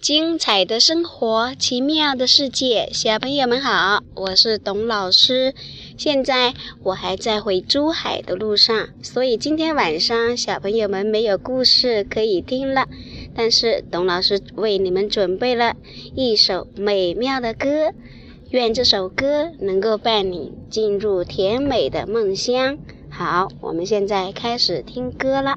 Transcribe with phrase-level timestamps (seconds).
[0.00, 5.54] 精彩的生活，奇妙的世界，小朋友们好，我是董老师。
[5.96, 12.86] 现在我还在回珠海的路上，所以今天晚上小朋友们没有故事可以听了。
[13.34, 15.74] 但是董老师为你们准备了
[16.14, 17.92] 一首美妙的歌，
[18.50, 22.76] 愿这首歌能够伴你进入甜美的梦乡。
[23.10, 25.56] 好，我们现在开始听歌了。